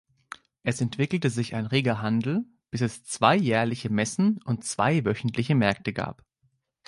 Es 0.63 0.81
entwickelte 0.81 1.29
sich 1.29 1.53
ein 1.53 1.67
reger 1.67 2.01
Handel, 2.01 2.43
bis 2.71 2.81
es 2.81 3.03
zwei 3.05 3.35
jährliche 3.35 3.91
Messen 3.91 4.41
und 4.45 4.63
zwei 4.63 5.05
wöchentliche 5.05 5.53
Märkte 5.53 5.93
gab. 5.93 6.25